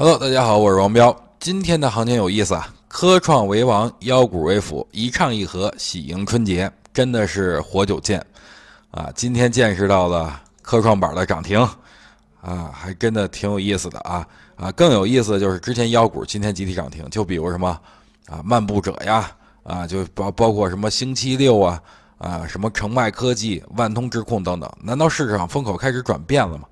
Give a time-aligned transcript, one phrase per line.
[0.00, 1.12] Hello，大家好，我是王彪。
[1.40, 8.24] 今天的行情有意思啊，科创为王，妖股为辅，一唱一和，喜迎春节，真的是活久见
[8.92, 9.10] 啊！
[9.16, 11.58] 今天见识到了科创板的涨停
[12.40, 14.24] 啊，还真的挺有意思的啊
[14.54, 14.70] 啊！
[14.70, 17.76] 更有意思的就是之前妖股今天集体涨停，就比如什么
[18.28, 19.28] 啊漫步者呀
[19.64, 21.82] 啊，就包包括什么星期六啊
[22.18, 26.68] 啊，什么澄迈科技、万通智控等等，难道市场风口开始转变了吗？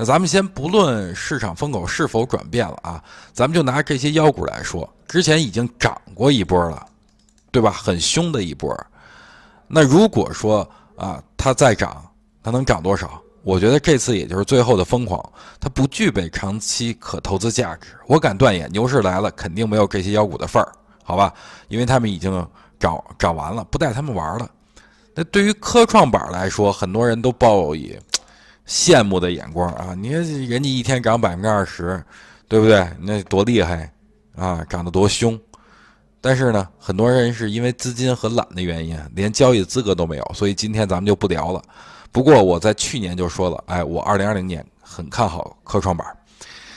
[0.00, 3.04] 那咱们先不论市场风口是否转变了啊，
[3.34, 6.86] 咱们就拿这些妖股来说，之前已经涨过一波了，
[7.50, 7.70] 对吧？
[7.70, 8.74] 很凶的一波。
[9.68, 12.02] 那如果说啊，它再涨，
[12.42, 13.20] 它能涨多少？
[13.42, 15.22] 我觉得这次也就是最后的疯狂，
[15.60, 17.88] 它不具备长期可投资价值。
[18.06, 20.72] 我敢断言，牛市来了肯定没有这些妖股的份儿，
[21.04, 21.30] 好吧？
[21.68, 22.32] 因为他们已经
[22.78, 24.50] 涨涨完了，不带他们玩了。
[25.14, 27.94] 那对于科创板来说，很多人都抱以。
[28.70, 29.96] 羡慕的眼光啊！
[29.98, 32.00] 你看人家一天涨百分之二十，
[32.46, 32.88] 对不对？
[33.00, 33.92] 那多厉害
[34.36, 35.36] 啊，涨得多凶！
[36.20, 40.32] 但是呢，很多人是因为资金和懒的原因，连交易资格都没有。
[40.32, 41.60] 所以今天咱们就不聊了。
[42.12, 46.06] 不过我在去年就说了，哎，我二零二零年很看好科创板。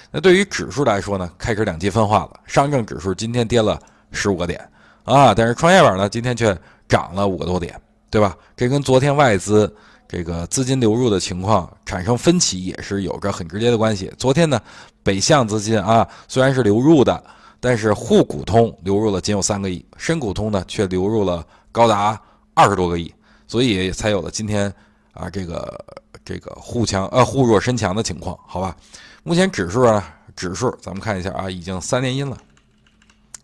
[0.10, 2.40] 那对于指数来说呢，开始两极分化了。
[2.48, 3.80] 上证指数今天跌了
[4.12, 4.60] 十五个点
[5.04, 6.58] 啊，但是创业板呢今天却
[6.90, 8.36] 涨了五个多点，对吧？
[8.58, 9.72] 这跟昨天外资。
[10.14, 14.14] 这个资金流入的情况产生分歧，也是有着很直接的关系。
[14.16, 14.62] 昨天呢，
[15.02, 17.24] 北向资金啊虽然是流入的，
[17.60, 22.22] 但是沪股通流入了仅有三个亿，深股通呢却流入了高达
[22.54, 23.12] 二十多个亿，
[23.48, 24.72] 所以才有了今天
[25.14, 25.84] 啊这个
[26.24, 28.78] 这个沪强呃沪弱深强的情况，好吧？
[29.24, 32.38] 目前指数啊指数，咱们看一下啊，已经三连阴了，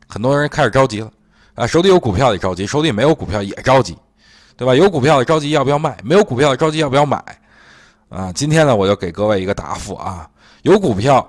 [0.07, 1.11] 很多人开始着急了
[1.55, 3.97] 啊，手里有股票也着急，手里没有股票也着急。
[4.59, 4.75] 对吧？
[4.75, 5.97] 有股票的着急要不要卖？
[6.03, 7.23] 没有股票的着急要不要买？
[8.09, 10.29] 啊，今天呢，我就给各位一个答复啊。
[10.63, 11.25] 有股票，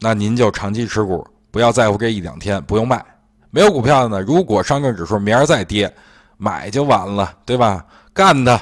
[0.00, 3.04] 那您就长期持股，不要在乎这一两天，不用卖。
[3.50, 5.94] 没有股票的呢，如果上证指数明儿再跌，
[6.38, 7.84] 买就完了，对吧？
[8.14, 8.58] 干它，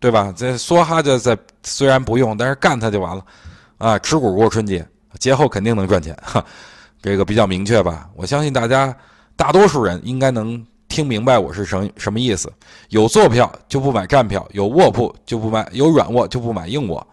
[0.00, 0.34] 对吧？
[0.36, 3.24] 这梭哈就在，虽然不用，但是干它就完了。
[3.78, 4.84] 啊，持股过春节，
[5.20, 6.44] 节后肯定能赚钱，哈，
[7.00, 8.10] 这个比较明确吧？
[8.16, 8.92] 我相信大家
[9.36, 10.66] 大多数人应该能。
[10.96, 12.50] 听明白我是什什么意思？
[12.88, 17.06] 有坐票就不买站票，有卧铺就不买，有软卧就不买硬卧。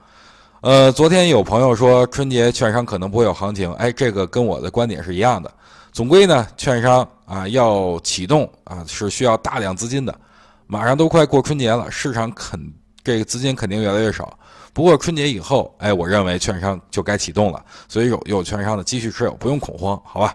[0.62, 5.52] 呃，昨天有朋友说春节券商可能不会有行情，哎，这个跟我的观点是一样的。
[5.92, 10.18] 总归呢，券商啊要启动啊是需要大量资金的，
[10.66, 12.58] 马上都快过春节了，市场肯
[13.04, 14.40] 这个资金肯定越来越少。
[14.72, 20.34] 不过春节以后，哎，我认为券商就该启动了，所以有有券商的继续持有，不用恐慌，好吧？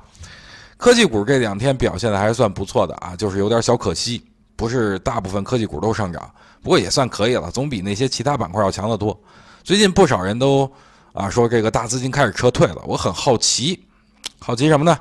[0.78, 4.24] 科技股这两天表现的还算不错的啊，就是有点小可惜，
[4.54, 6.30] 不是大部分科技股都上涨，
[6.62, 9.20] 不过也算可以了，总比那些其他板块要强得多。
[9.64, 10.70] 最近不少人都
[11.12, 13.84] 啊说这个大资金开始撤退了，我很好奇，
[14.38, 14.96] 好奇什么呢？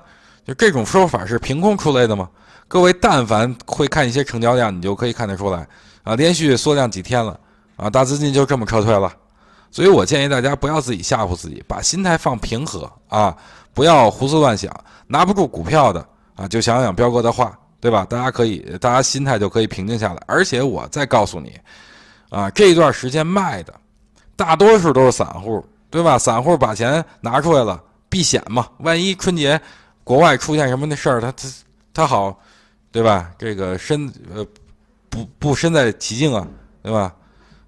[0.46, 2.28] 就这种说法是凭空出来的吗？
[2.68, 5.68] 各位但凡会看一些成交量，你就可以看得出来
[6.04, 7.40] 啊，连续缩量几天了
[7.76, 9.14] 啊，大资金就这么撤退了。
[9.78, 13.38] 所以我建议大家不要自己吓唬自己，把心态放平和啊，
[13.76, 14.76] 不要胡思乱想。
[15.06, 16.04] 拿不住股票的
[16.36, 18.04] 啊，就想想彪哥的话，对吧？
[18.10, 20.24] 大家可以，大家心态就可以平静下来。
[20.26, 21.54] 而且我再告诉你，
[22.32, 23.74] 啊，这一段时间卖的，
[24.36, 26.18] 大多数都是散户，对吧？
[26.18, 28.68] 散户把钱拿出来了，避险嘛。
[28.80, 29.62] 万一春节
[30.04, 31.48] 国外出现什么的事儿，他他
[31.94, 32.36] 他好，
[32.92, 33.30] 对吧？
[33.38, 34.44] 这个身呃
[35.08, 36.48] 不不身在其境啊，
[36.82, 37.14] 对吧？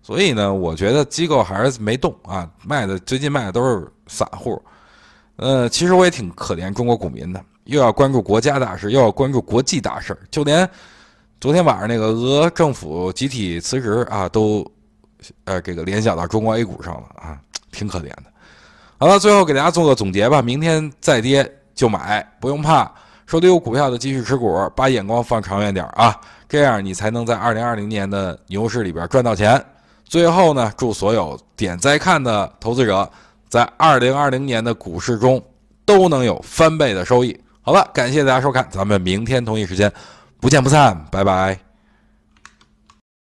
[0.09, 4.59] 所以呢，我觉得机构还是没动啊，卖的最近卖的都是散户。
[5.35, 10.67] 呃，其实我也挺可怜中国股民的，又要关注国家大事，又要关注国际大事，就连
[11.39, 14.65] 昨天晚上那个俄政府集体辞职啊，都
[15.43, 17.37] 呃这个联想到中国 A 股上了啊，
[17.71, 18.23] 挺可怜的。
[18.97, 22.91] 好了，最后给大家做个总结吧，明天再跌就买，不用怕，
[23.27, 29.63] 手里有股票的继续持股，把眼光放长远点啊，这样你才能在二零二零年的牛市里边赚到钱。
[30.09, 33.07] 最后呢，祝所有点在看的投资者
[33.47, 35.41] 在二零二零年的股市中
[35.85, 37.39] 都能有翻倍的收益。
[37.61, 39.91] 好了，感谢大家收看，咱们明天同一时间
[40.41, 41.68] 不见不散，拜拜。